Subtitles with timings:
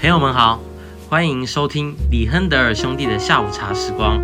[0.00, 0.58] 朋友们好，
[1.10, 4.18] 欢迎收听李亨德尔兄弟的下午茶时光。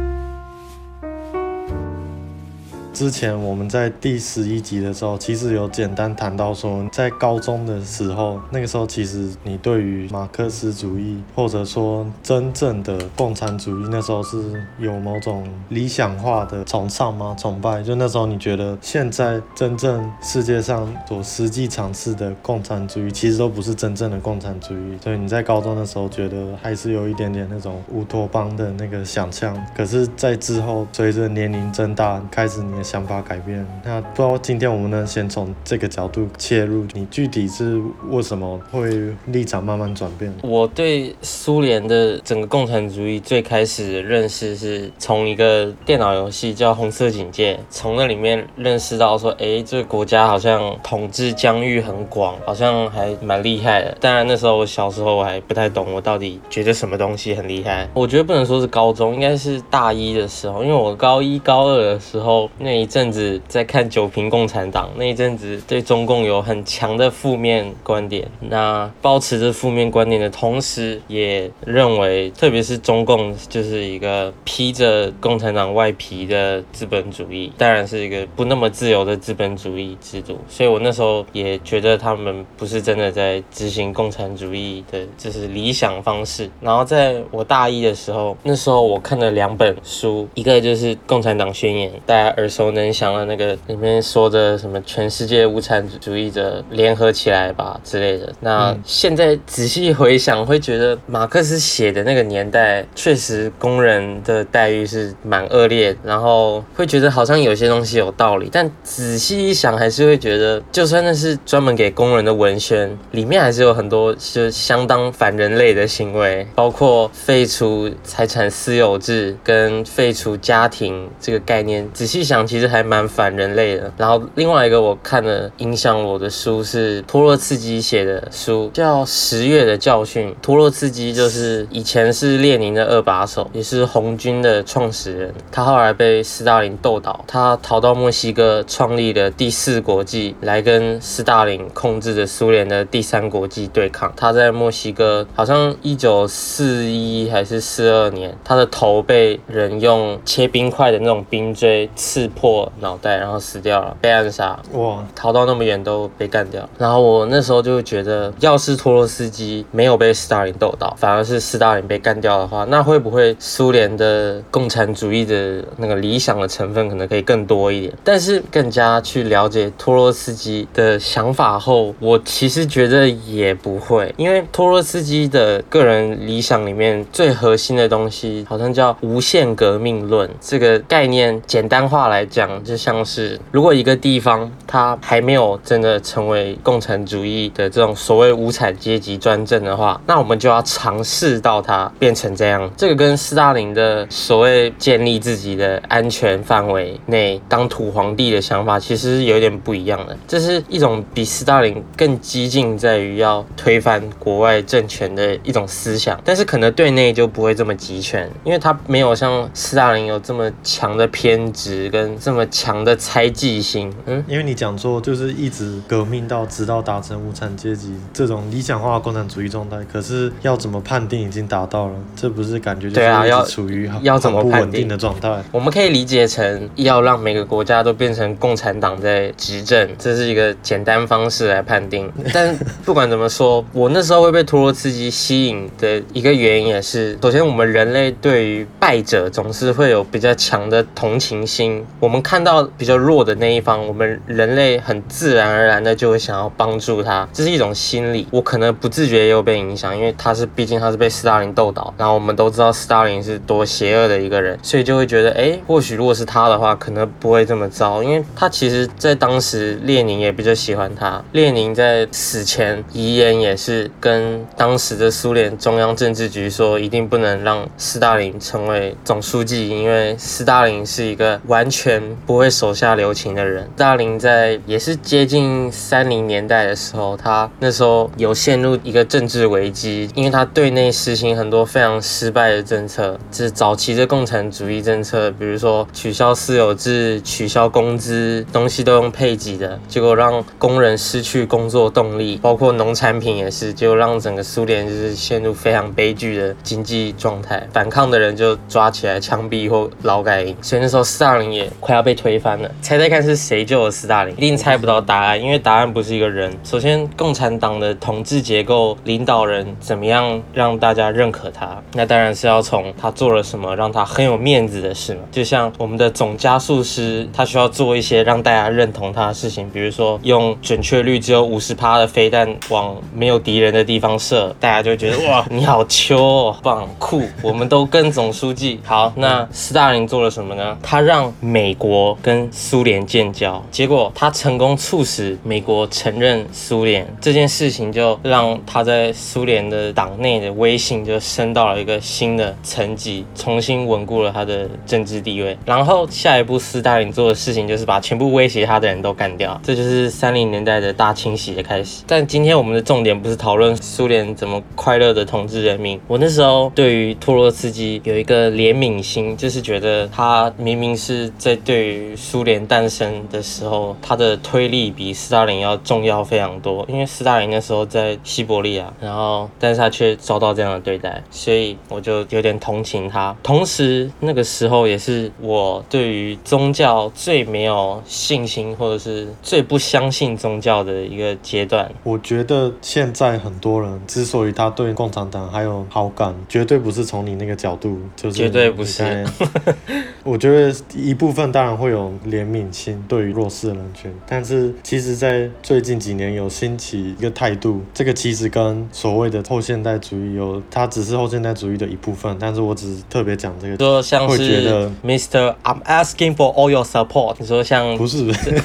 [2.97, 17.37] 之前我们在第十一集的时候，其实有简单谈到说，在高中的时候，那个时候其实你对于马克思主义或者说真正的共产主义，那时候是有某种理想化的崇尚吗？
[17.39, 17.83] 崇拜？
[17.83, 24.97] 就那时候你觉得现在真正世界上所实际尝试的共产主义，其实都不是真正的共产主义。
[25.05, 29.55] 所以你在高中的时候觉得还是有一点点那种乌托邦的那个想象。
[29.77, 32.86] 可是，在之后随着年龄增大，开始你。
[32.87, 40.33] 想法改变，那不知道今天我们能先从这个角度切入，你具体是为什么会立场慢慢转变？
[40.43, 53.99] 我对苏联的整个共产主义最开始的认识是从一个电脑游戏叫《红色警戒》，从那里面认识到说，哎，这个国家好像统治疆域很广，好像还蛮厉害的。
[54.01, 57.89] 当然那时候我小时候我还不太懂，我到底觉得什么东西很厉害。
[57.95, 62.76] 我觉得不能说是高中，应该是大一的时候，因为我高一高二的时候那。
[62.77, 68.29] 一阵子在看《九瓶共产党》，那一阵子对中共有很强的负面观点。
[68.41, 80.39] 那保持着负面观点的同时，也认为，特别是中共就是一个披着共产党外皮的资本主义，当然是一个不那么自由的资本主义制度。
[80.49, 86.51] 所以我那时候也觉得他们不是真的在执行共产主义的，就是理想方式。
[86.61, 92.66] 然后在我大一的时候，那时候我看了两本书，一个就是《共产党宣言》，大家耳熟。
[92.67, 98.33] 我能想到那个里面说的什么全世界无产主义者联合起来吧之类的。
[98.41, 108.51] 那现在仔细回想，会觉得马克思写的那个年代，确实工人的待遇是蛮恶劣，然后会觉得好像有些东西有道理。
[108.53, 121.89] 但仔细一想，还是会觉得，就算那是专门给工人的文宣，里面还是有很多就相当反人类的行为，包括废除财产私有制跟废除家庭这个概念。
[121.95, 122.56] 仔细想起。
[122.57, 123.93] 其实还蛮反人类的。
[123.99, 130.31] 然后另外一个我看了影响我的书是托洛茨基写的书，叫《十月的教训》。
[130.41, 135.35] 托洛茨基就是以前是列宁的二把手，也是红军的创始人。
[135.53, 144.11] 他后来被斯大林斗倒，他逃到墨西哥，创立了第四国际，来跟斯大林控制的苏联的第三国际对抗。
[144.17, 152.46] 他在墨西哥，好像一九四一还是四二年，他的头被人用切冰块的那种冰锥刺破。
[152.47, 154.57] 破脑袋，然后死掉了，被暗杀。
[154.75, 156.69] 哇，逃到那么远都被干掉。
[156.79, 167.93] 然后我那时候就觉得，要是托洛斯基没有被斯大林斗倒，反而是斯大林被干掉的话，那会不会苏联的共产主义的那个理想的成分可能可以更多一点？
[168.05, 182.65] 但是更加去了解托洛斯基的想法后，我其实觉得也不会，因为托洛斯基的个人理想里面最核心的东西，好像叫无限革命论这个概念，简单化来讲。
[182.65, 192.71] 就像是，如果一个地方它还没有真的成为共产主义的这种所谓无产阶级专政的话，那我们就要尝试到它变成这样。
[192.77, 200.17] 这个跟斯大林的所谓建立自己的安全范围内当土皇帝的想法，其实有点不一样的。
[200.27, 212.16] 这是一种比斯大林更激进，在于要推翻国外政权的一种思想，但是可能对内就不会这么集权，因为他没有像斯大林有这么强的偏执跟。
[212.21, 221.95] 这么强的猜忌心，嗯，因为你讲说就是一直革命到直到达成无产阶级这种理想化的共产主义状态，可是要怎么判定已经达到了？
[222.15, 225.43] 这不是感觉就是一直处于要怎么不稳定的状态？
[225.53, 232.11] 我们可以理解成要让每个国家都变成共产党在执政，这是一个简单方式来判定。
[232.33, 242.23] 但不管怎么说，我那时候会被托洛茨基吸引的一个原因也是，首先我们人类对于败者总是会有比较强的同情心，我们。
[242.27, 248.27] 看到比较弱的那一方，我们人类很自然而然的就会想要帮助他，这是一种心理。
[248.33, 261.23] 我可能不自觉也有被影响，因为他是毕竟他是被斯大林斗倒，然后我们都知道斯大林是多邪恶的一个人，所以就会觉得，哎，或许如果是他的话，可能不会这么糟，因为他其实在当时列宁也比较喜欢他。
[261.31, 271.96] 列宁在死前遗言也是跟当时的苏联中央政治局说，一定不能让斯大林成为总书记，因为斯大林是一个完全。
[272.27, 273.69] 不会手下留情的人。
[273.77, 302.69] 大林在也是接近三零年代的时候，他那时候有陷入一个政治危机，因为他对内实行很多非常失败的政策，就是早期的共产主义政策，比如说取消私有制、取消工资，东西都用配给的，结果让工人失去工作动力，包括农产品也是，就让整个苏联就是陷入非常悲剧的经济状态，反抗的人就抓起来枪毙或劳改营，所以那时候斯大林也快要被推翻了。
[302.83, 304.35] 猜猜看是谁救了斯大林？
[304.37, 306.53] 一定猜不到答案，因为答案不是一个人。
[306.65, 311.81] 首先，共产党的统治结构、领导人怎么样让大家认可他？
[311.93, 315.21] 那当然是要从他做了什么让他很有面子的事嘛。
[315.31, 329.13] 就像我们的总加速师，他需要做一些让大家认同他的事情，比如说用准确率只有五十趴的飞弹往没有敌人的地方射，大家就会觉得 哇，你好秋哦，棒酷，我们都跟总书记好。
[329.15, 330.77] 那斯大林做了什么呢？
[330.83, 345.57] 他让美国跟苏联建交，结果他成功促使美国承认苏联这件事情，就让他在苏联的党内的威信就升到了一个新的层级，重新稳固了他的政治地位。
[345.65, 352.03] 然后下一步斯大林做的事情就是把全部威胁他的人都干掉，这就是三零年代的大清洗的开始。
[352.07, 356.01] 但今天我们的重点不是讨论苏联怎么快乐的统治人民。
[356.07, 366.87] 我那时候对于托洛茨基有一个怜悯心，就是觉得他明明是在对于苏联诞生的时候，他的推力比斯大林要重要非常多。
[366.89, 373.37] 因为斯大林那时候在西伯利亚，然后但是他却遭到这样的对待，所以我就有点同情他。
[373.43, 381.93] 同时，那个时候也是我对于宗教最没有信心，或者是最不相信宗教的一个阶段。
[382.05, 389.27] 我觉得现在很多人之所以他对共产党还有好感，绝对不是从你那个角度，就是绝对不是。
[390.23, 405.55] 我觉得一部分当然会有怜悯心对于弱势的人群，但是其实，在最近几年有兴起一个态度，这个其实跟所谓的后现代主义有，它只是后现代主义的一部分，但是我只是特别讲这个，说像是觉得 Mr.
[405.65, 408.63] I'm asking for all your support，你说像不是不是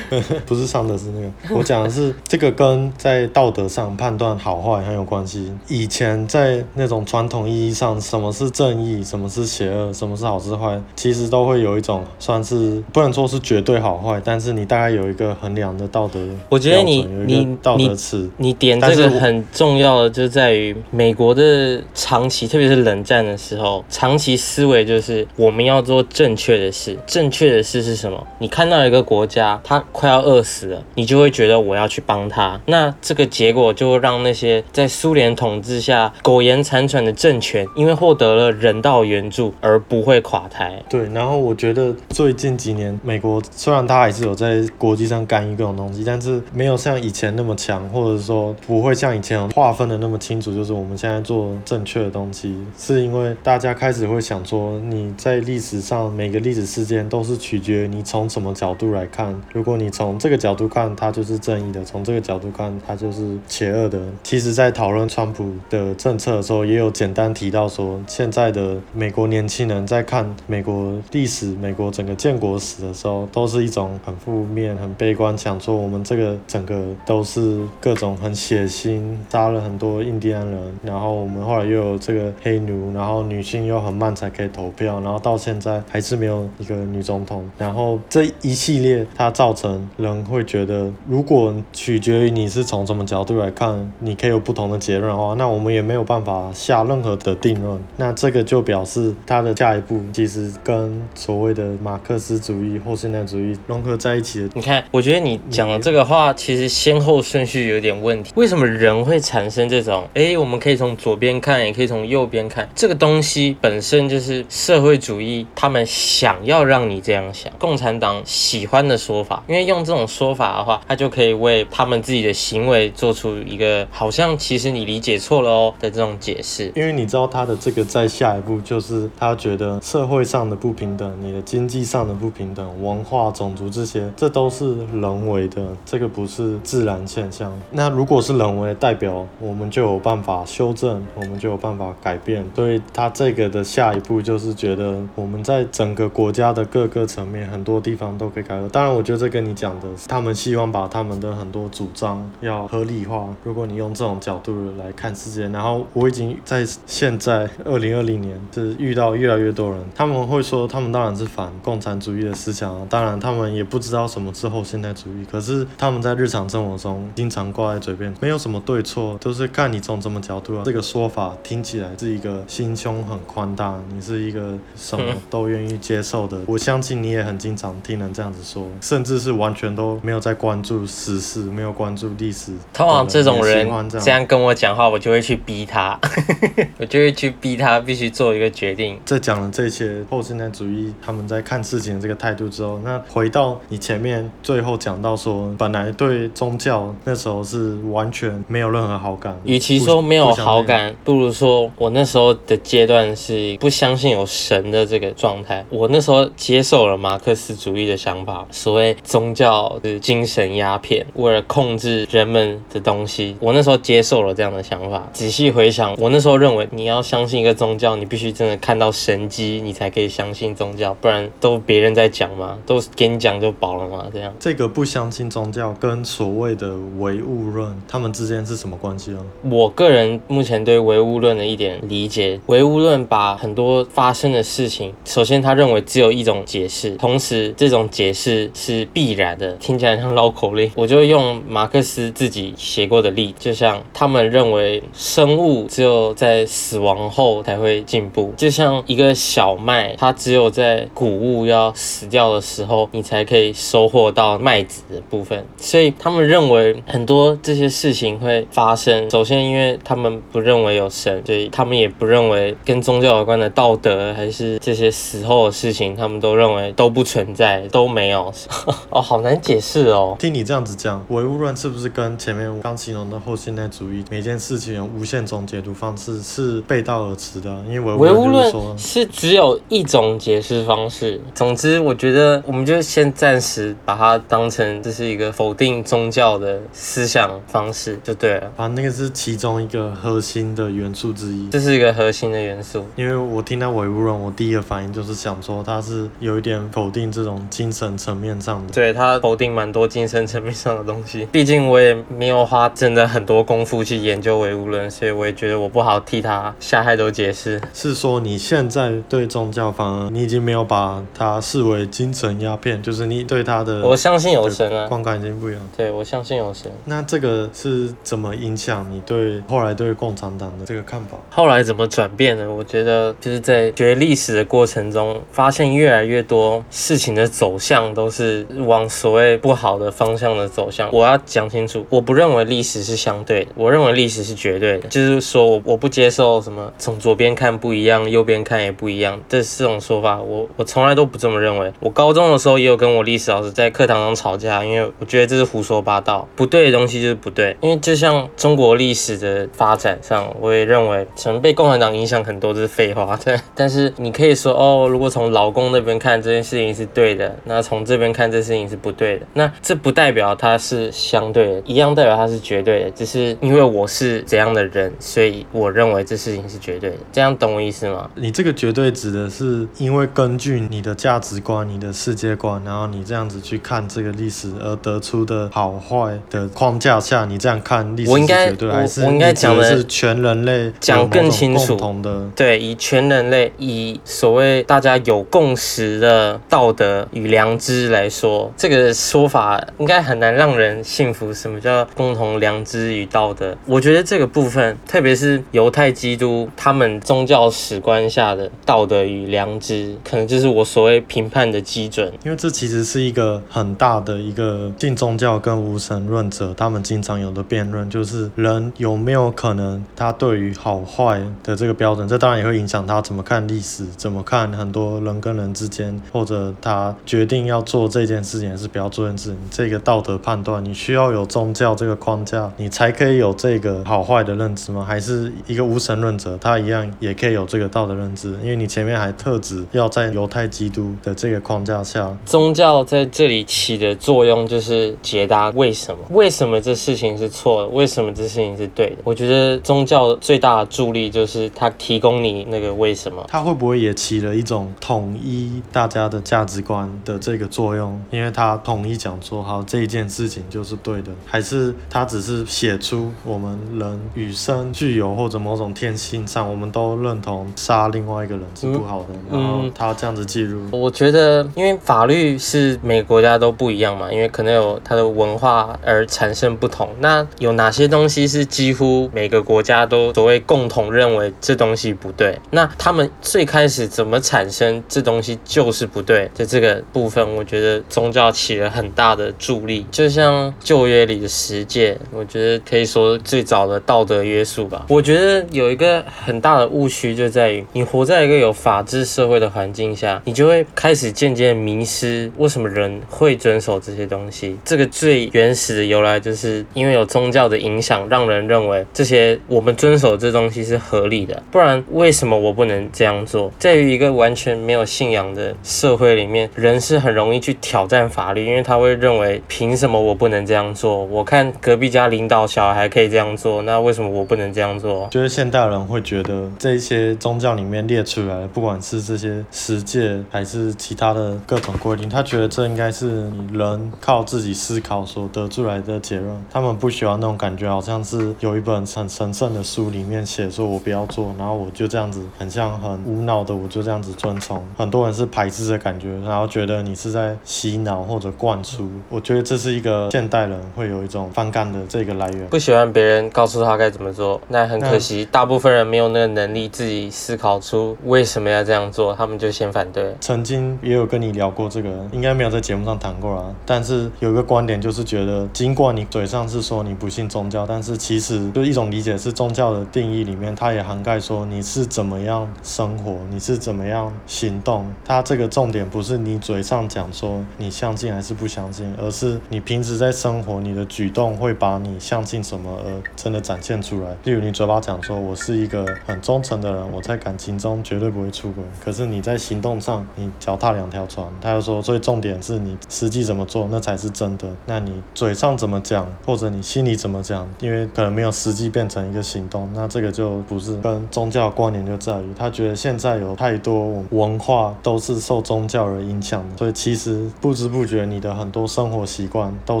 [0.44, 5.50] 不是上的是那个，我讲的是这个跟在道德上判断好坏很有关系。
[5.68, 16.18] 以前在那种传统意义上，什么是正义，什么是邪恶，什么是好是坏，其实都会有一种算是不能说是绝对好坏，但是你大概有一个衡量的道德。
[16.48, 26.98] 我觉得你你道德尺，你点这个很重要的就在于美国的长期，特别是冷战的时候，长期思维就是我们要做正确的事。
[27.06, 28.26] 正确的事是什么？
[28.40, 32.60] 你看到一个国家它快要饿死了，你就会觉得我要去帮他。
[32.66, 40.82] 那这个结果就会让那些在苏联统治下苟延残喘的政权，因为获得了人道援助而不会垮台。
[40.90, 50.54] 对，然后我觉得最近几年，美国虽然它还是有在国际上干预各种东西，但是没有像以前那么强，或者说不会像以前划分的那么清楚。
[50.54, 59.38] 就是我们现在做正确的东西，是因为大家开始会想说，你在历史上每个历史事件都是取决于你从什么角度来看。
[59.52, 64.00] 如果你从这个角度看，它就是正义的；从这个角度看，它就是邪恶的。
[64.22, 79.00] 其实，在讨论川普的政策的时候，也有简单提到说，现在的美国年轻人在看美国历史、美国整个建国史的时候，都是一种很负面、很悲观，想说我们这个整个都是各种很血腥，
[79.30, 97.80] 杀了很多印第安人，然后我们后来又有这个黑奴，然后女性又很慢才可以投票，然后到现在还是没有一个女总统，然后这一系列它造成人会觉得，如果取决于你是从什么角度来看，你可以有不同的结论的话，那我们也没有办法下任何的定论。
[97.96, 104.48] 那这个就表示它的下一步其实跟所谓的马克思主义、或现代主义融合在一起的。
[104.54, 108.32] 你看，我觉得你讲的这个话其实先后顺序有点问题。
[108.34, 110.08] 为什么人会产生这种？
[110.14, 112.68] 哎，我们可以从左边看，也可以从右边看。
[112.74, 117.52] 这个东西本身就是社会主义，他们想要让你这样想。
[117.56, 126.72] 共产党喜欢的说法，因为用这种说法的话，他就可以为他们自己的行为做出一个好像其实你理解错了哦的这种解释。
[126.74, 137.52] 因为你知道他的这个在下一步就是他觉得社会上的不平等，你的经济地上的不平等，文化、种族这些，这都是人为的，这个不是自然现象。
[137.70, 142.42] 那如果是人为，代表我们就有办法修正，我们就有办法改变。
[142.54, 148.66] 所以他这个的下一步就是觉得我们在整个国家的各个层面，很多地方都可以改革。
[148.70, 153.28] 当然，我觉得这跟你讲的，他们希望把他们的很多主张要合理化。
[153.44, 160.16] 如果你用这种角度来看世界，然后我已经在现在二零二零年，是遇到越来越多人，他们。
[160.16, 170.62] 会说，他们当然是反共产主义的思想啊，当然他们也不知道什么是后现代主义，可是他们在日常生活中经常挂在嘴边，没有什么对错，都是看你从什么角度啊。
[170.64, 176.38] 这个说法听起来是一个心胸很宽大，你是一个什么都愿意接受的。
[176.46, 182.52] 我相信你也很经常听人这样子说，甚至是完全都没有在关注时事，没有关注历史。
[182.72, 185.98] 通常这种人这样跟我讲话，我就会去逼他，
[186.78, 189.00] 我就会去逼他必须做一个决定。
[189.04, 199.36] 在讲了这些后现代主义他们在看事情的这个态度之后，那回到你前面最后讲到说，本来对宗教那时候是完全没有任何好感。
[199.44, 205.64] 与其说没有好感，不如说我那时候的阶段是不相信有神的这个状态。
[205.70, 213.36] 我那时候接受了马克思主义的想法，所谓宗教是精神鸦片，为了控制人们的东西。
[213.40, 215.08] 我那时候接受了这样的想法。
[215.12, 224.34] 仔细回想，我那时候认为你要相信一个宗教，你必须真的看到神迹，你才可以相信宗教，不然都别人在讲嘛，都给你讲就饱了嘛，这样。
[224.36, 229.18] 这个不相信宗教跟所谓的唯物论，他们之间是什么关系啊？
[229.48, 240.68] 我个人目前对唯物论的一点理解，唯物论把很多发生的事情，首先他认为只有一种解释，同时这种解释是必然的，听起来像绕口令。
[240.74, 255.44] 我就用马克思自己写过的例，就像他们认为生物只有在死亡后才会进步，就像一个小麦，它只有在谷物要死掉的时候，你才可以收获到麦子的部分。
[255.58, 268.32] 所以他们认为很多这些事情会发生，首先因为他们不认为有神，所以他们也不认为跟宗教有关的道德还是这些死后的事情，他们都认为都不存在，都没有。
[268.90, 270.16] 哦，好难解释哦。
[270.18, 277.50] 听你这样子讲，唯物论是不是跟前面我刚形容的后现代主义每件事情有无限种解读方式是背道而驰的？
[277.68, 281.20] 因为唯物论是只有一种解释方式。
[281.34, 288.52] 总之，我觉得我们就先暂时把它当成这是一个否定宗教的思想方式就对了。
[288.56, 291.48] 啊，那个是其中一个核心的元素之一。
[291.50, 292.84] 这是一个核心的元素。
[292.96, 298.72] 因为我听到唯物论，我第一个反应就是想说，它是有一点否定这种精神层面上的。
[298.72, 301.26] 对，它否定蛮多精神层面上的东西。
[301.32, 307.60] 毕竟我也没有花真的很多功夫去研究唯物论，所以我也觉得我不好替他下太多解释。
[307.72, 315.60] 是说你现在对宗教反而你已经没有把它视为精神鸦片，就是你对它的我相信有神啊，观感已经不一样。
[315.76, 316.70] 对，我相信有神。
[316.84, 321.16] 那这个是怎么影响你对后来对共产党的这个看法？
[321.30, 322.50] 后来怎么转变呢？
[322.52, 330.88] 我觉得就是在学历史的过程中，发现越来越多事情的走向都是往所谓不好的方向的走向。
[330.92, 334.88] 我要讲清楚，我不认为历史是相对的，我认为历史是绝对的。
[334.88, 341.72] 就是说我我不接受什么从左边看不一样，右边看也不一样，这这种说法，我我从来都不这么认为。
[341.78, 347.56] 我高中的时候也有跟我历史老师在课堂上吵架，因为我觉得这是胡说八道，不对的东西就是不对。
[347.60, 353.16] 因为就像中国历史的发展上，我也认为可能被共产党影响很多，这是废话。
[353.22, 359.26] 对，但是你可以说哦，如果从劳工那边看这件事情是对的，那从这边看这事情是不对的。
[359.34, 362.90] 那这不代表它是相对的，一样代表它是绝对的。
[362.92, 366.96] 只是因为我是怎样的人，所以我认为这事情是绝对的。
[367.12, 368.08] 这样懂我意思吗？
[368.14, 382.30] 你这个绝对指的是因为根据你的价值观、你的世界观，然后你这样子去看这个历史而得出的好坏的框架下，你这样看历史是绝对，还是我应该讲的是全人类讲更清楚的？
[382.36, 391.26] 对，以全人类以所谓大家有共识的道德与良知来说，这个说法应该很难让人信服。
[391.32, 393.56] 什么叫共同良知与道德？
[393.66, 402.12] 我觉得这个部分，特别是犹太基督他们宗教史观下的道德与良知，可能就是我所谓评判的基准。
[402.22, 424.84] 因为这其实是一个很大的一个信宗教跟无神论者他们经常有的辩论，就是人有没有可能他对于好坏的这个标准，这当然也会影响他怎么看历史，怎么看很多人跟人之间，或者他决定要做这件事情还是不要做这件事情，这个道德判断，你需要有宗教这个框架，你才可以有这个好坏的认知吗？
[424.86, 428.32] 还是一个无神论者，他一样也可以有这个道德认知？
[428.42, 438.96] 因为你前面还特指要在犹太基督的这个框架下，宗教在这里起的作用就是解答为什么，为什么这事情是错的，为什么这事情是对的。
[439.04, 443.24] 我觉得宗教最大的助力就是它提供你那个为什么。
[443.28, 448.00] 它会不会也起了一种统一大家的价值观的这个作用？
[448.10, 460.55] 因为它统一讲说，好，这一件事情就是对的，还是它只是写出我们人与生俱有或者某种天性上，我们都认同杀另外一个人是不好的，然后他这样子记录。
[460.70, 466.88] 我觉得，因为法律是每个国家都不一样嘛，因为可能有它的文化而产生不同。
[467.00, 472.38] 那有哪些东西是几乎每个国家都所谓共同认为这东西不对？
[472.50, 479.86] 那他们最开始怎么产生这东西就是不对的这个部分，我觉得宗教起了很大的助力。
[479.90, 484.86] 就像旧约里的十诫，我觉得可以说最早的道德约束吧。
[484.88, 494.56] 我觉得有一个很大的误区就在于，你活在一个有法治社会的环境下，你就会开始渐渐迷失为什么人会遵守这些东西。
[494.64, 501.42] 这个最原始的由来，就是因为有宗教的影响，让人认为这些我们遵守这东西是合理的。
[501.50, 503.52] 不然，为什么我不能这样做？
[503.58, 511.04] 在于一个完全没有信仰的社会里面，人是很容易去挑战法律，因为他会认为，凭什么我不能这样做？
[511.04, 515.08] 我看隔壁家领导小孩可以这样做，那为什么我不能这样做？
[515.10, 523.22] 就是现代人会觉得这些宗教里面列出来的，不管是这些十诫还是其他的各种规定，他觉得这应该是
[523.54, 526.44] 人靠自己思考所得出来的结论。
[526.52, 534.62] 他们不喜欢那种感觉，好像是有一本很神圣的书里面写说我不要做，然后我就这样子很像很无脑的，我就这样子遵从。
[534.76, 538.86] 很多人是排斥的感觉，然后觉得你是在洗脑或者灌输。
[539.08, 544.38] 我觉得这是一个现代人会有一种反感的这个来源，不喜欢别人告诉他该怎么做。
[544.48, 550.14] 那很可惜，大部分人没有那个能力自己思考出为什么要这样做，他们就先反对。
[550.20, 553.54] 曾经也有跟你聊过这个，应该没有在节目上谈过啦。
[553.64, 564.86] 但是有一个观点就是觉得，尽管你嘴上是说你不信宗教，但是其实就一种理解是宗教的定义里面，它也涵盖说你是怎么样生活，你是怎么样行动。
[565.04, 574.16] 它这个重点不是你嘴上讲说你相信还是不相信，而是你平时在生活，你的举动会把你相信什么而真的展现出来。
[574.24, 581.26] 例如你嘴巴讲说我是一个很忠诚的人，我在感情中绝对不会出轨，可是你在行动上你脚踏两条船。
[581.40, 584.46] 他又说，所以重点是你实际怎么做，那才是真的。
[584.66, 599.80] 那你嘴上怎么讲，或者你心里怎么讲，因为可能没有实际变成一个行动，那这个就不是跟宗教关联，就在于他觉得现在有太多文化都是受宗教而影响的，所以其实不知不觉你的很多生活习惯都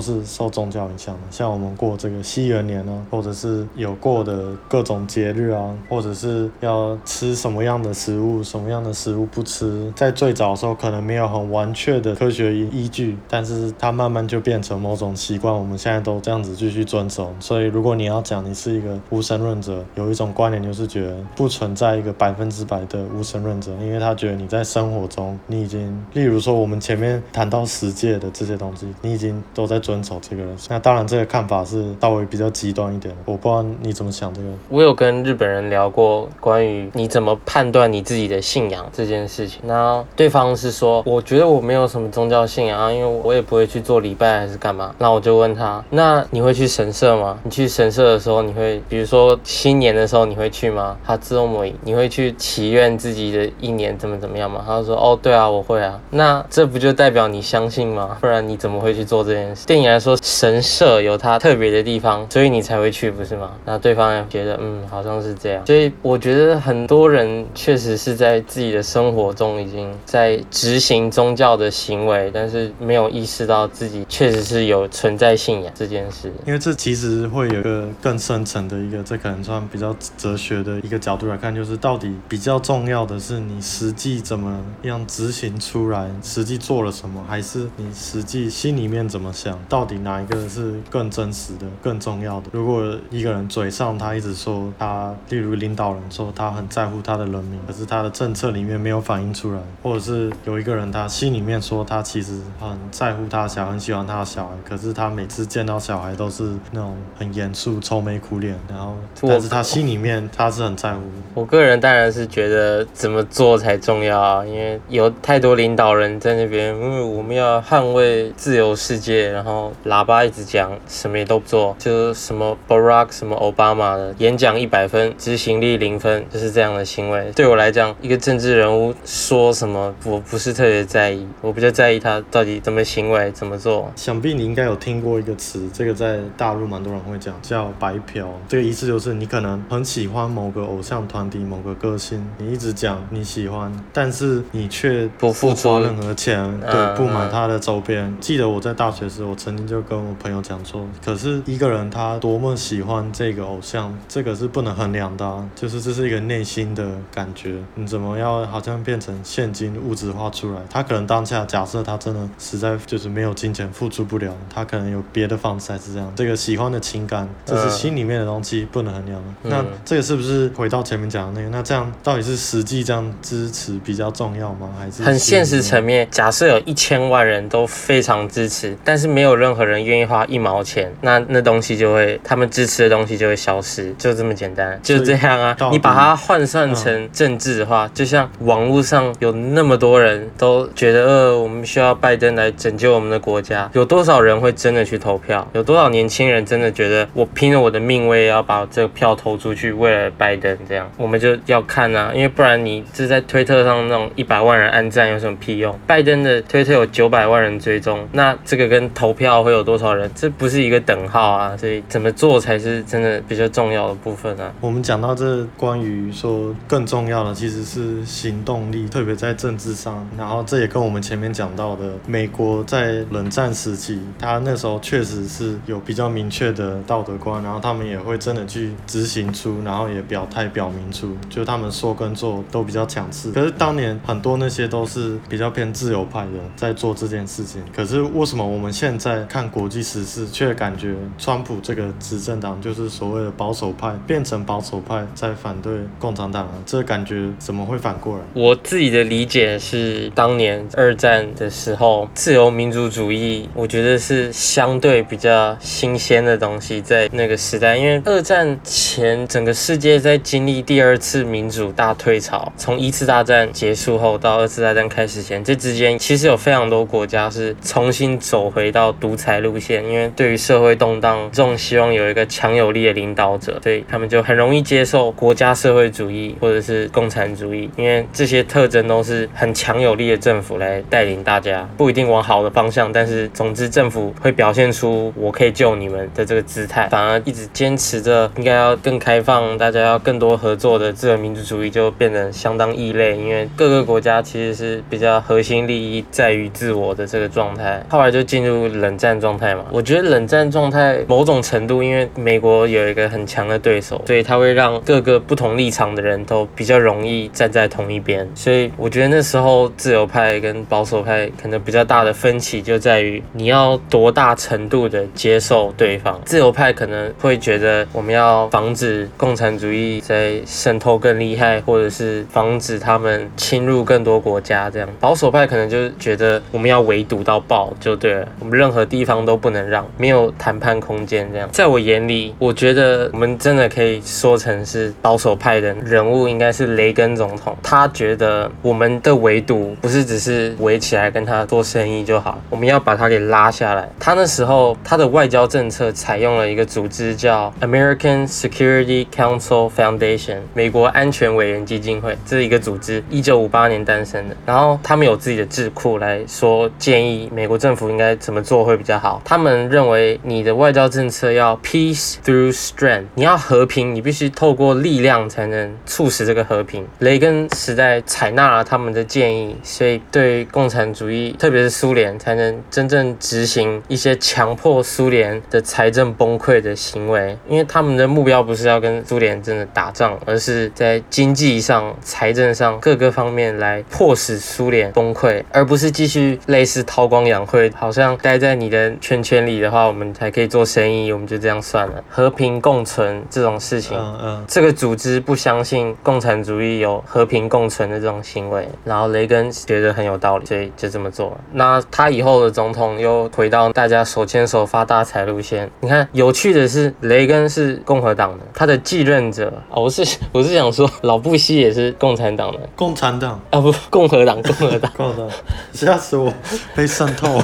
[0.00, 1.20] 是受宗教影响的。
[1.30, 17.32] 像我们过这个西元年啊，或者是有过的各种节日啊，或者是要吃什么样的食物，什么样的食物不吃，在最早的时候可能没有很完全的科学依据，但是它慢慢就变成某种习惯，我们现在都这样子继续遵守。
[17.38, 30.52] 所以如果你要讲你是一个无神论者，有一种观点就是觉得不存在一个百分之百的无神论者，因为他觉得你在生活中你已经，例如说我们前面谈到十诫的这些东西，你已经都在遵守这个了。
[30.70, 34.48] 那当然这个看法是稍微比较极端一点，我不知道你怎么想这个。
[34.70, 44.94] 我有跟日本人聊过关于你怎么判断你自己的信仰这件事情，那对方是说，我觉得我没有什么宗教信仰啊，因为我也不会去做礼拜还是干嘛。
[44.98, 47.38] 那我就问他，那你会去神社吗？
[47.42, 50.96] 你去神社的时候，你会比如说新年的时候你会去吗？
[51.04, 54.62] 他自动模拟，你会去祈愿自己的一年怎么怎么样吗？
[54.66, 56.00] 他就说，哦，对啊，我会啊。
[56.10, 58.16] 那这不就代表你相信吗？
[58.20, 59.66] 不然你怎么会去做这件事？
[59.66, 63.52] 对你来说，神社有它特别的地方，所以你才会去，不是吗？
[63.64, 65.64] 那对方也觉得，嗯，好像是这样。
[65.66, 76.32] 所以我觉得很多人确实是在自己的生活中已经在执行宗教的行为，但是没有意识到自己确实是有存在信仰这件事。
[76.46, 89.58] 因为这其实会有一个更深层的一个，这可能算比较哲学的一个角度来看，就是到底比较重要的是你实际怎么样执行出来，实际做了什么，还是你实际心里面怎么想？
[89.68, 92.48] 到底哪一个是更真实的、更重要的？
[92.52, 111.02] 如果一个人嘴上他一直说他，例如领导人说他很在乎他的人民，可是他的政策里面没有反映出来，或者是有一个人他心里面说他其实很在乎他的小孩，很喜欢他的小孩，可是他每次见到小孩都是那种很严肃、愁眉苦脸，然后但是他心里面他是很在乎。
[111.34, 127.30] 我个人当然是觉得怎么做才重要啊，因为有太多领导人在那边，因为我们要捍卫自由世界，然后喇叭一直讲，什么也都不做，就什么 Barack 什么 Obama 的演讲一百分，执行力零分，就是这样的行为。
[127.36, 133.90] 对我来讲，一个政治人物说什么，我不是特别在意，我比较在意他到底怎么行为，怎么做。
[133.96, 138.28] 想必你应该有听过一个词，这个在大陆蛮多人会讲，叫白嫖。
[138.48, 148.14] 这个意思就是你可能很喜欢某个偶像团体、某个歌星，你一直讲你喜欢，但是你却不付出任何钱，对，不买他的周边。
[148.20, 157.56] 记得我在大学时，我曾经就跟我朋友讲说，可是一个人他多么喜欢这个偶像，这个是不能衡量的啊，就是这是一个内心的感觉。
[157.74, 160.60] 你怎么要好像变成现金物质化出来。
[160.70, 166.12] 他可能当下假设他真的实在就是没有金钱付出不了，他可能有别的方式还是这样。
[166.16, 169.22] 这个喜欢的情感，这是心里面的东西，不能衡量。
[169.42, 171.50] 嗯、那这个是不是回到前面讲的那个？
[171.56, 174.68] 那这样到底是实际这样支持比较重要吗？
[174.78, 176.06] 还是很现实层面？
[176.10, 185.56] 假设有一千万人都非常支持，但是没有任何人愿意花一毛钱，那那东西就会，他们支持的东西就会消失，就这么简单，就这样啊。
[185.70, 195.46] 你把它换算成政治的话，嗯、就像网络上有那么多人都觉得，呃，我们需要拜登来拯救我们的国家，有多少人会真的去投票？
[195.52, 200.56] 有多少年轻人真的觉得，我拼了我的命，我也要把这个票投出去，为了拜登？
[200.68, 205.78] 这样，我们就要看啊，因为不然你是在推特上那种一百万人按赞有什么屁用？
[205.86, 210.10] 拜登的推特有九百万人追踪，那这个跟投票会有多少人？
[210.14, 211.56] 这不是一个等号啊！
[211.56, 214.52] 所以怎么做才是真的比较重要的部分啊？
[214.60, 220.06] 我们讲到这关于说更重要的其实是行动力，特别在政治上。
[220.16, 233.30] 然后这也跟我们前面讲到的，美国在冷战时期，他那时候确实是有比较明确的道德观，然后他们也会真的去执行出，然后也表态表明出，就他们说跟做都比较强势。
[233.32, 237.62] 可是当年很多那些都是比较偏自由派的在做这件事情。
[237.74, 246.52] 可是为什么我们现在看国际时事，却感觉川普这个执政党就是所谓的保守派变成保守派在反对共产党了？
[246.64, 248.24] 这感觉怎么会反过来？
[248.32, 299.64] 我自己的理解是，当年二战的时候，自由民主主义，我觉得是相对比较新鲜的东西，在那个时代，因为二战前整个世界在经历第二次民主大退潮，从一次大战结束后到二次大战开始前，这之间其实有非常多国家是重新走回到独裁路线，因为对于社会动荡，这种希望有一个强有力的领导者，所以他们就很容易接受国家社会主义或者是共产主义，因为这些特征都是很强有力的政府来带领大家，不一定往好的方向，但是总之政府会表现出我可以救你们的这个姿态，反而一直坚持着应该要更开放，大家要更多合作的自由民主主义就变得相当异类，因为各个国家其实是比较核心利益在于自我的这个状态，后来就进入冷战状态嘛。
[299.70, 308.28] 我觉得冷战状态某种程度，因为美国有一个很强的对手，所以它会让各个不同立场的人都比较容易站在同一边。
[308.34, 316.20] 所以我觉得那时候自由派跟保守派可能比较大的分歧就在于你要多大程度的接受对方。
[316.24, 324.88] 自由派可能会觉得我们要防止共产主义在渗透更厉害，或者是防止他们侵入更多国家这样。
[325.00, 331.48] 保守派可能就觉得我们要围堵到爆就对了，我们任何地方都不能让，没有谈判空间这样。
[331.52, 337.56] 在我眼里，我觉得我们真的可以说成是保守派的人物，应该是雷根总统。
[337.62, 343.88] 他觉得我们的围堵不是只是围起来跟他做生意就好，我们要把他给拉下来。
[343.98, 354.36] 他那时候他的外交政策采用了一个组织叫 American Security Council Foundation，美国安全委员基金会，这是一个组织，一九五八年诞生的。
[354.44, 359.20] 然后他们有自己的智库来说建议美国政府应该怎么做会比较好。
[359.24, 366.86] 他们认为你的外交政策要 peace through strength，你要和平，你必须透过力量才能促使这个和平。
[367.00, 377.36] 雷根时代采纳了他们我们的建议，所以对共产主义，特别是苏联，才能真正执行一些强迫苏联的财政崩溃的行为。
[377.48, 392.04] 因为他们的目标不是要跟苏联真的打仗，而是在经济上、财政上各个方面来迫使苏联崩溃，而不是继续类似韬光养晦，好像待在你的圈圈里的话，我们才可以做生意，我们就这样算了。
[392.08, 401.40] 和平共存这种事情，嗯嗯，这个组织不相信共产主义有和平共存的这种行为，然后雷根觉得很有道理，所以就这么做了。
[401.52, 405.70] 那他以后的总统又回到大家手牵手发大财路线。
[405.80, 415.30] 你看，有趣的是，雷根是共和党的，他的继任者，哦，我是 我是想说，老布希也是共产党的，共产党啊，不， 共和党，共和党， 共和党，
[415.72, 416.32] 吓死我，
[416.74, 417.40] 被渗透。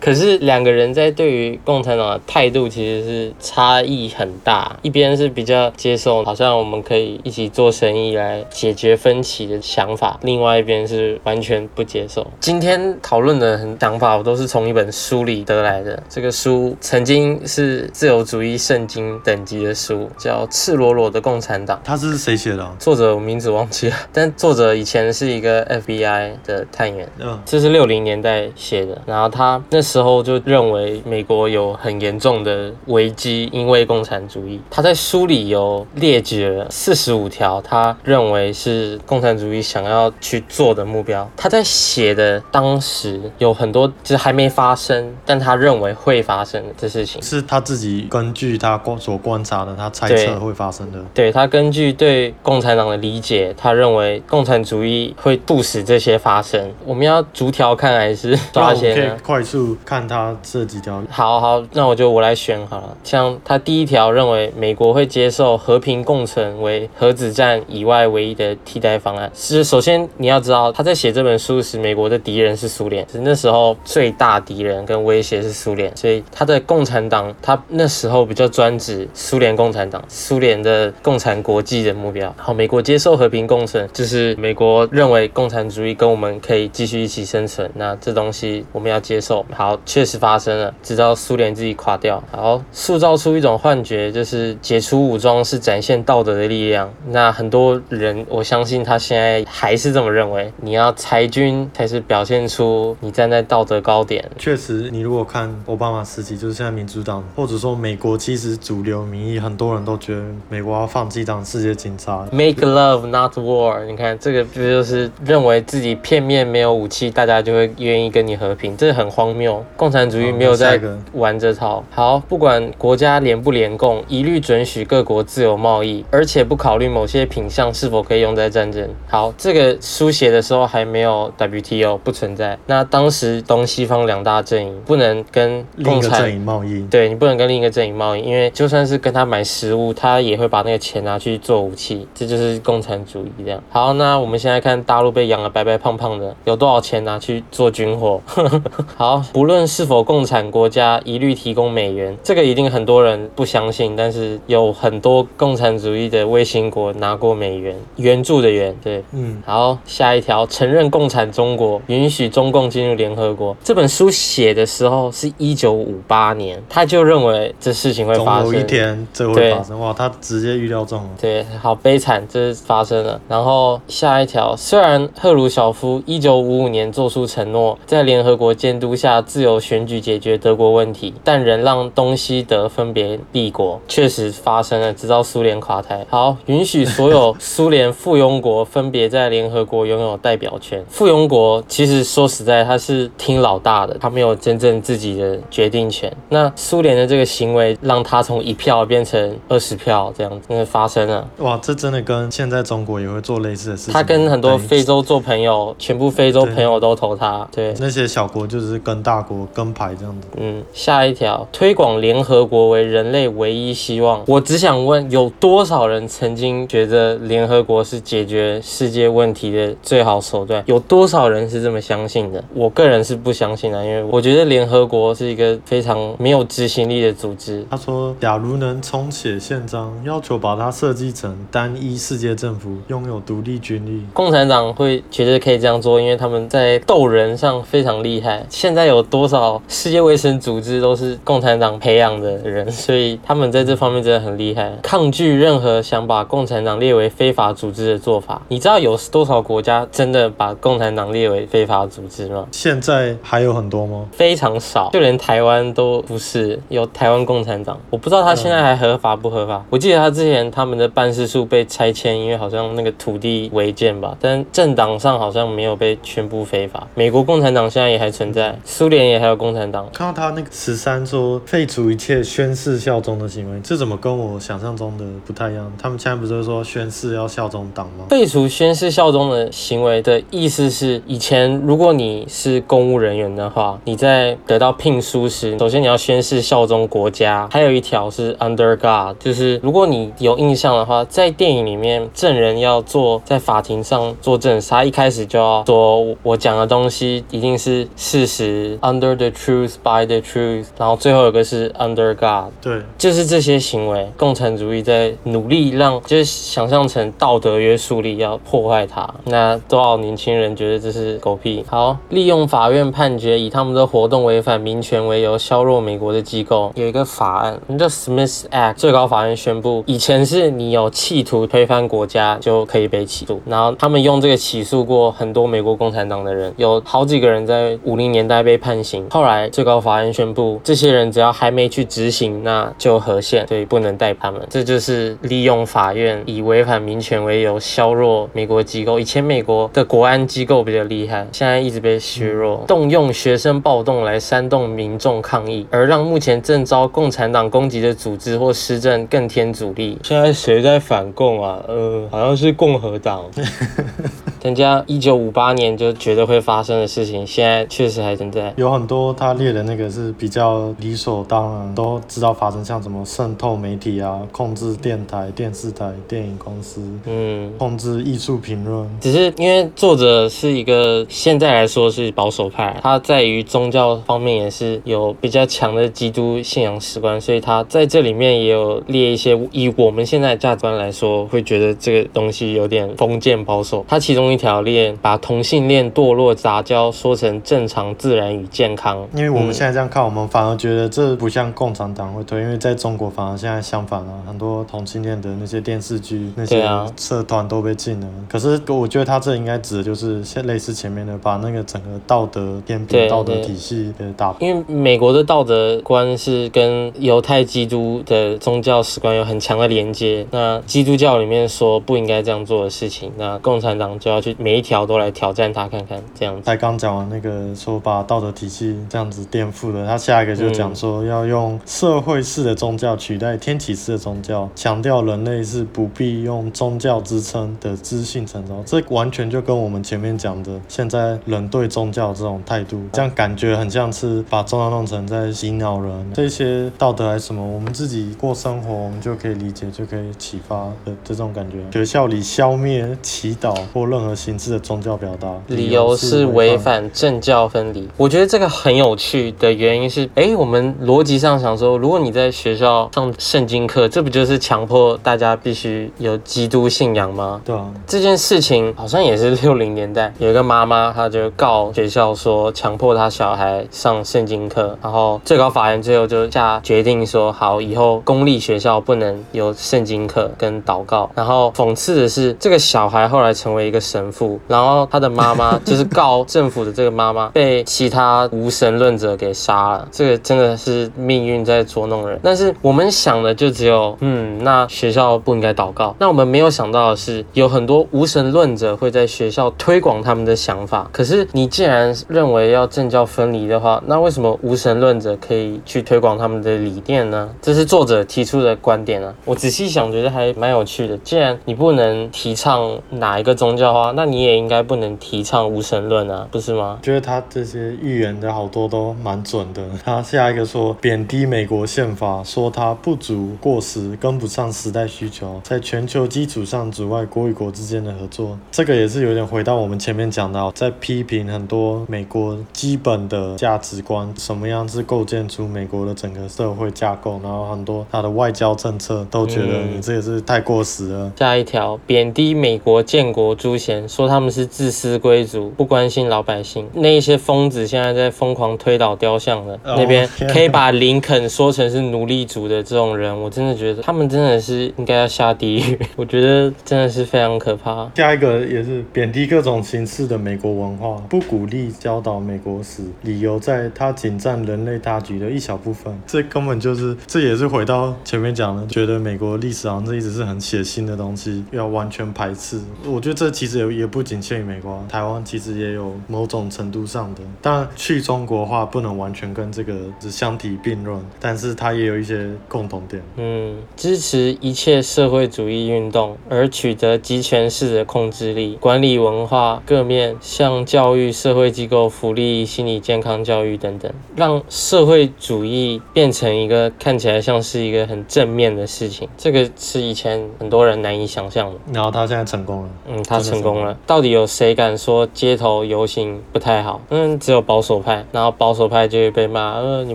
[0.00, 12.26] 可是两个人在对于共产党的态度其实是差异很大，一边是比较接受，好像我们可以一起做生意来解决分歧的想法，另外一边是完全不接受。
[12.38, 16.00] 今天讨论的很想法，我都是从一本书里得来的。
[16.08, 21.78] 这个书曾经是自由主义圣经等级的书，叫《赤裸裸的共产党》。
[21.84, 22.70] 他是谁写的？
[22.78, 27.08] 作者我名字忘记了，但作者以前是一个 FBI 的探员。
[27.18, 29.00] 嗯，这是六零年代写的。
[29.06, 34.60] 然后他那时候就认为美国有很严重的危机，因为共产主义。
[34.70, 38.50] 他在书里有列举了四十五条，他认为。
[38.52, 41.28] 是共产主义想要去做的目标。
[41.36, 50.98] 他在写的当时有很多就是还没发生，但他认为会发生的事情，是他自己根据他观所观察的，他猜测会发生的。
[51.12, 56.72] 对，对他根据对共产党的理解，他认为共产主义会促使这些发生。
[56.84, 58.94] 我们要逐条看还是抓先？
[58.94, 61.02] 可以快速看他这几条。
[61.10, 62.96] 好好，那我就我来选好了。
[63.02, 69.30] 像他第一条认为美国会接受和平共存为核子战以外唯一的替代方案。
[69.34, 82.34] 是首先你要知道他在写这本书时，美国的敌人是苏联，是那时候最大敌人跟威胁是苏联，所以他的共产党他那时候比较专指苏联共产党，苏联的共产国际的目标。
[82.36, 89.44] 好，美国接受和平共存，就是美国认为共产主义跟我们可以继续一起生存，那这东西我们要接受。
[89.52, 92.22] 好，确实发生了，直到苏联自己垮掉。
[92.30, 96.92] 好，塑造出一种幻觉，就是解除武装是展现道德的力量。
[97.08, 104.22] 那很多人，我相信他现在还是这么认为，你要裁军才是表现出你站在道德高点。
[104.38, 113.84] 确实，你如果看奥巴马时期，就是现在民主党，或者说美国，其实主流民意很多人都觉得美国要放弃当世界警察，Make love not war。
[113.86, 119.64] 你看这个不就是认为自己片面没有武器，大家就会愿意跟你和平，这很荒谬。
[119.76, 120.78] 共产主义没有在
[121.12, 121.82] 玩这套。
[121.90, 128.88] 好，不管国家联不联共，一律准许各国自由贸易，而且不考虑某些品相是否可以用在战争。
[129.08, 132.58] 好，这个书写的时候还没有 WTO 不存在。
[132.66, 142.06] 那当时东西方两大阵营不能跟共产阵营贸易，对，你不能跟另一个阵营贸易，因为就算是跟他买食物，他也会把那个钱拿去做武器。
[142.14, 143.62] 这就是共产主义这样。
[143.70, 148.20] 好，那我们现在看大陆被养的白白胖胖的，有多少钱拿去做军火？
[148.96, 152.16] 好，不论是否共产国家，一律提供美元。
[152.22, 158.74] 这个一定很多人不相信，但是有很多共产主义的卫星国拿过美元，援助的援。
[158.82, 159.42] 对，嗯。
[159.44, 163.56] 好，下一条，承认共产中国，允许中共进入联合国。
[163.62, 169.78] 这本书写的时候是一九五八年，他就认为这事情会发生，总有一天这会发生。
[169.80, 171.08] 哇，他直接预料中了。
[171.20, 173.20] 对，好悲惨，这发生了。
[173.28, 186.06] 然后下一条，虽然赫鲁晓夫一九五五年做出承诺，在联合国监督下自由选举解决德国问题，但仍让东西德分别立国，确实发生了，直到苏联垮台。
[186.08, 190.84] 好，允许所有苏联附庸国分别在联合国拥有代表权。
[190.88, 196.14] 附庸国其实说实在，他是听老大的，他没有真正自己的决定权。
[196.28, 201.28] 那苏联的这个行为，让他从一票变成二十票，这样子，真的发生了。
[201.38, 203.92] 哇，这真的跟现在中国也会做类似的事情。
[203.92, 207.48] 他跟很多非洲做朋友，全部非洲朋友都投他。
[207.54, 210.28] 对，那些小国就是跟大国跟牌这样子。
[210.36, 214.22] 嗯，下一条，推广联合国为人类唯一希望。
[214.26, 220.60] 我只想问，有多少人曾经觉得联合国是解决世界问题的最好手段？
[220.66, 222.42] 有多少人是这么相信的？
[222.52, 227.64] 我个人是不相信的，因为我觉得联合国是一个非常没有执行力的组织。
[227.70, 238.44] 他说，假如能重写宪章，要求把它设计成单一世界政府，拥有独立军力，共产党会觉得可以这样做，因为他们在斗人上非常厉害。
[238.48, 248.40] 现在有多少世界卫生组织都是共产党培养的人，所以他们在这方面真的很厉害，抗拒任何想把共产党列为非法组织的做法。
[248.48, 252.46] 你知道有多少国家真的把共产党列为非法组织吗？
[252.50, 254.06] 现在还有很多吗？
[254.12, 257.78] 非常少，就连台湾都不是有台湾共产党。
[257.90, 259.62] 我不知道他现在还合法不合法。
[259.68, 264.16] 我记得他之前他们的办事处被拆迁，因为好像那个土地违建吧。
[264.18, 266.86] 但政党上好像没有被宣布非法。
[266.94, 269.86] 美国共产党现在也还存在，苏联也还有共产党。
[269.92, 275.70] 看到他那个十三说废除一切宣誓效忠的行为，这怎么跟我想象中的不太一样？
[275.76, 278.06] 他们现在不是说宣誓要效忠党吗？
[278.08, 287.48] 废除宣誓效忠的行为的意思是，以前如果你是公务人员的话，你在得到聘书时，首先你要宣誓效忠国家。
[287.50, 308.99] 还有一条是 under God，就是如果你有印象的话，在电影里面证人要做在法庭上作证，他一开始就要说我讲的东西一定是事实，under the truth by the truth，然后最后有个是 under God，对，就是这些行为，共产主义在努力让，就是想象成道德约束力要破坏它。
[309.24, 311.64] 那多少年轻人觉得这是狗屁？
[311.68, 334.40] 好，利用法院判决以他们的活动违反民权为由削弱美国的机构，有一个法案，叫 Smith Act，最高法院宣布，以前是你有企图推翻国家就可以被起诉，然后他们用这个起诉过很多美国共产党的人，有好几个人在五零年代被判刑，后来最高法院宣布，这些人只要还没去执行，那就和宪，所以不能逮他们。
[334.50, 338.89] 这就是利用法院以违反民权为由削弱美国机构。
[338.98, 349.98] 以前美国的国安机构比较厉害，现在一直被削弱，动用学生暴动来煽动民众抗议，而让目前正遭共产党攻击的组织或施政更添阻力。
[350.02, 351.62] 现在谁在反共啊？
[351.68, 353.24] 呃，好像是共和党。
[354.42, 358.54] 人家一九五八年就觉得会发生的事情，现在确实还存在。
[358.56, 368.88] 有很多他列的那个是比较理所当然，都知道发生，像什么渗透媒体啊，控制电台、电视台、电影公司，嗯，控制艺术评论。
[368.98, 383.84] 只是因为作者是一个现在来说是保守派，他在于宗教方面也是有比较强的基督信仰史观，所以他在这里面也有列一些以我们现在价值观来说，会觉得这个东西有点封建保守。
[383.86, 384.29] 他其中。
[384.32, 389.04] 一条链把同性恋堕落杂交说成正常、自然与健康。
[389.14, 392.40] 因为我们现在这样看，嗯、我们反而觉得这不像共产党会推。
[392.40, 396.64] 因为在中国，反而现在相反了，很多同性恋的那些电视剧、那些
[396.96, 398.06] 社团都被禁了。
[398.06, 404.46] 啊、可是我觉得他这应该指的就是像类似前面的，把那个整个道德天平、道德体系给打破。
[404.46, 410.24] 因为美国的道德观是跟犹太基督的宗教史观有很强的连接。
[410.30, 414.19] 那基督教里面说不应该这样做的事情，那共产党就要。
[414.20, 416.42] 去每一条都来挑战他看看，这样子。
[416.42, 428.62] 才刚讲完那个说把道德体系这样子颠覆了，他下一个就讲说要用社会式的宗教取代天启式的宗教，强调人类是不必用宗教支撑的知性成长。
[428.64, 436.12] 这完全就跟我们前面讲的现在人对宗教这种态度，这样感觉很像是把宗教弄成在洗脑人。
[436.12, 441.58] 这些道德还是什么，我们自己过生活，我们就可以理解，就可以启发的这种感觉。
[441.72, 444.09] 学校里消灭祈祷或任何。
[444.14, 447.88] 形式的宗教表达，理由是违反政教分离。
[447.96, 457.40] 我觉得这个很有趣的原因是，哎，我们逻辑上想说，如果你在学校上圣经课，这不就是强迫大家必须有基督信仰吗？
[457.44, 457.70] 对啊。
[457.86, 471.08] 这件事情好像也是 六零年代，有一个妈妈，她就告学校说强迫她小孩上圣经课，然后最高法院最后就下决定说，好，以后公立学校不能有圣经课跟祷告。
[471.14, 473.99] 然后讽刺的是，这个小孩后来成为一个神。
[474.00, 479.86] 神父，然后他的妈妈就是告政府的这个妈妈，被其他无神论者给杀了。
[479.92, 482.18] 这个真的是命运在捉弄人。
[482.22, 485.94] 但是我们想的就只有， 嗯，那学校不应该祷告。
[485.98, 490.88] 那我们没有想到的是，有很多无神论者会在学校推广他们的想法。
[490.92, 497.28] 可是你既然认为要政教分离的话，那为什么无神论者可以去推广他们的理念呢？
[497.42, 499.12] 这是作者提出的观点啊。
[499.24, 500.96] 我仔细想，觉得还蛮有趣的。
[500.98, 506.78] 既然你不能提倡哪一个宗教的话，那你也应该不能提倡无神论啊，不是吗？
[506.82, 509.62] 觉得他这些预言的好多都蛮准的。
[509.84, 518.38] 他下一个说贬低美国宪法，说它不足、过时、跟不上时代需求，在全球基础上阻碍国与国之间的合作。
[518.50, 531.06] 这个也是有点回到我们前面讲到，在批评很多美国基本的价值观，什么样是构建出美国的整个社会架构，然后很多他的外交政策都觉得你这也是太过时了。
[531.06, 533.79] 嗯、下一条贬低美国建国诸贤。
[533.88, 536.68] 说他们是自私贵族，不关心老百姓。
[536.74, 545.78] 那一些疯子现在在疯狂推倒雕像的、oh, 那边，可以把林肯说成是奴隶主的这种人，我真的觉得他们真的是应该要下地狱。
[545.96, 547.90] 我觉得真的是非常可怕。
[547.96, 555.96] 下一个也是贬低各种形式的美国文化，不鼓励教导美国史，理由在它仅占人类大局的一小部分。
[556.06, 562.60] 这根本就是，这也是回到前面讲的，觉得美国历史好像这一直是很血腥的东西，要完全排斥。
[562.84, 563.80] 我觉得这其实有。
[563.80, 567.22] 也不仅限于美国，台湾其实也有某种程度上的。
[567.40, 573.02] 当然，去中国化不能完全跟这个是相提并论，但是它也有一些共同点。
[573.16, 589.08] 嗯，支持一切社会主义运动，而取得集权式的控制力，管理文化各面，向教育、社会机构、福利、心理健康教育等等，让社会主义变成一个看起来像是一个很正面的事情。
[589.16, 591.58] 这个是以前很多人难以想象的。
[591.72, 592.68] 然后他现在成功了。
[592.86, 593.76] 嗯，他成功了。
[593.86, 596.80] 到底有谁敢说街头游行不太好？
[596.90, 599.94] 嗯，只有保守派，然后保守派就会被骂，呃，你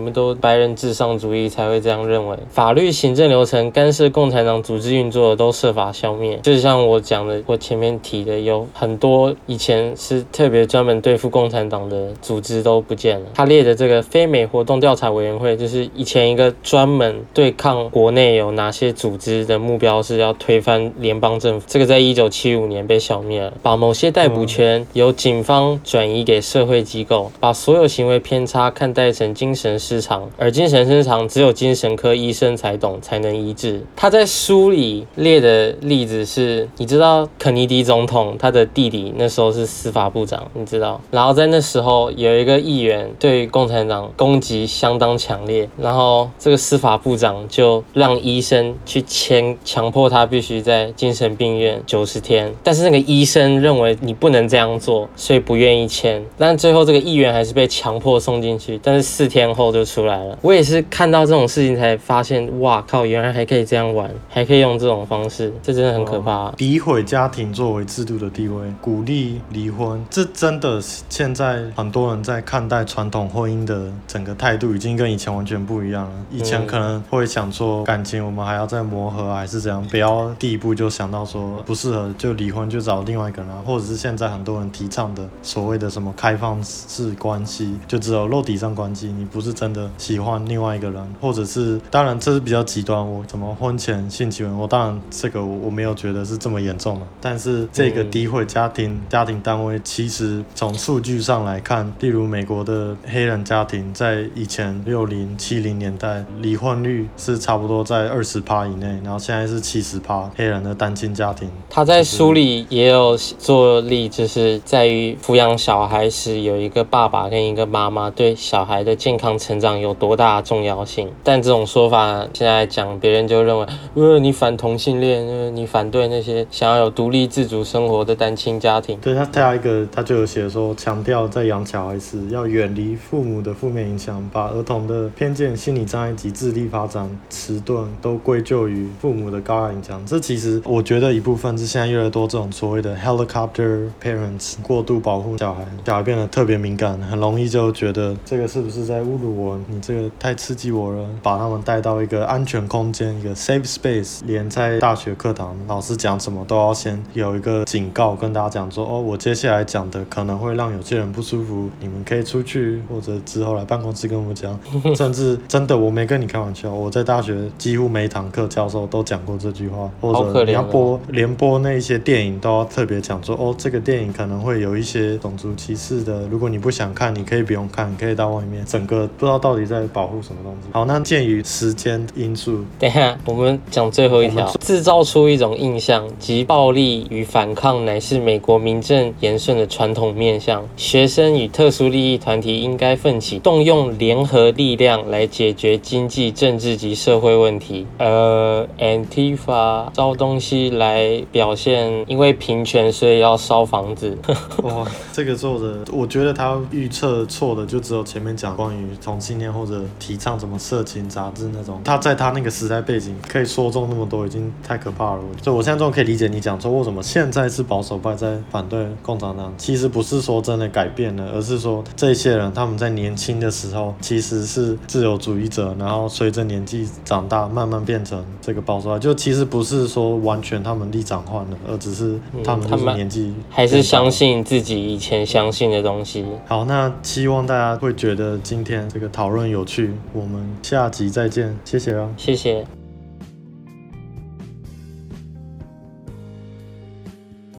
[0.00, 2.36] 们都白人至上主义才会这样认为。
[2.50, 6.38] 法律、行政流程干涉共产党组织运作的都设法消灭。
[6.42, 13.26] 就像我讲的，我前面提的，有很多以前是特别专门对付共产党的组织都不见了。
[13.34, 23.45] 他列的这个非美活动调查委员会，就是以前一个专门对抗国内有哪些组织的目标是要推翻联邦政府，这个在一九七五年被消灭。
[23.62, 33.82] 把某些逮捕权由警方转移给社会机构，把所有行为偏差看待成精神失常，而精神失常只有精神科医生才懂，才能医治。
[33.94, 56.22] 他在书里列的例子是，你知道肯尼迪总统他的弟弟那时候是司法部长，你知道，然后在那时候有一个议员对共产党攻击相当强烈，然后这个司法部长就让医生去签，强迫他必须在精神病院九十天，但是那个医生认为你不能这样做，所以不愿意签。
[56.38, 60.38] 但最后这个议员还是被强迫送进去，但是四天后就出来了。
[60.42, 66.50] 我也是看到这种事情才发现，哇靠，原来还可以这样玩，还可以用这种方式，这真的很可怕。
[66.52, 76.10] 诋毁家庭作为制度的地位，鼓励离婚，这真的现在很多人在看待传统婚姻的整个态度已经跟以前完全不一样了。
[76.30, 111.50] 以前可能会想说感情我们还要再磨合，还是怎样，不要第一步就想到说不适合就离婚，就找另外一个人，或者是现在很多人提倡的所谓的什么开放式关系，就只有肉体上关系，你不是真的喜欢另外一个人，或者是当然这是比较极端，我怎么婚前性行为，我当然这个我我没有觉得是这么严重了，但是这个诋毁家庭家庭单位，其实从数据上来看，例如美国的黑人家庭在以前六零七零年代离婚率是差不多在二十趴以内，然后现在是七十趴黑人的单亲家庭。
[111.70, 121.10] 他在书里也有做例，就是在于抚养小孩时，有一个爸爸跟一个妈妈对小孩的健康成长有多大重要性。
[121.22, 128.98] 但这种说法现在讲，别人就认为，呃，你反同性恋，呃，你反对那些想要有独立自主生活的单亲家庭。
[129.00, 140.04] 对他，他有一个，他就有写说，强调在养小孩时要远离父母的负面影响，把儿童的偏见、心理障碍及智力发展迟钝都归咎于父母的高压影响。
[140.06, 149.58] 这其实我觉得一部分是现在越来越多这种所谓的 helicopter parents 过度保护小孩，小孩变得特别敏感，很容易就觉得这个是不是在侮辱我？
[149.68, 154.20] 你这个太刺激我了，把他们带到一个安全空间，一个 safe space。
[154.26, 164.58] 连在大学课堂，老师讲什么都要先有一个警告，跟大家讲说，哦，我接下来讲的可能会让有些人不舒服，你们可以出去，或者之后来办公室跟我们讲。
[164.96, 178.64] 甚至真的，我没跟你开玩笑，我在大学几乎每一堂课教授都讲过这句话，或者你要播连播那些电影都要特别讲说，哦，这个电影可能会有一些种族歧视的，如果你不想看，你可以不用看，可以到外面。
[178.64, 180.68] 整个不知道到底在保护什么东西。
[180.72, 190.64] 好，那鉴于时间因素，等一下我们讲最后一条，制造出一种印象，即暴力与反抗乃是美国名正言顺的传统面向。
[190.76, 197.86] 学生与特殊利益团体应该奋起动用联合力量来解决经济、政治及社会问题。
[197.98, 204.16] 呃，Antifa 烧东西来表现，因为平权所以要烧房子。
[204.62, 211.80] 哇，这个作者，我觉得他预测错的就只有前面讲关于同性恋或者提倡什么色情杂志那种。
[211.84, 215.20] 他在他那个时代背景可以说中那么多，已经太可怕了。
[215.40, 219.52] 就我现在终于可以理解你讲说为什么现在是保守派在反对共产党。
[219.56, 228.98] 其实不是说真的改变了，而是说这些人他们在年轻的时候其实是自由主义者，然后随着年纪长大慢慢变成这个保守派。
[228.98, 236.24] 就其实不是说完全他们立场换了，而只是他们就是年纪、嗯、还是相信自己以前相信的东西。
[236.46, 239.92] 好，那希望大家会觉得今天这个讨论有趣。
[240.12, 242.75] 我们下集再见，谢谢啊，谢谢。